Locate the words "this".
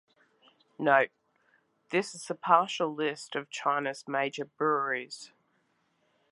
1.91-2.15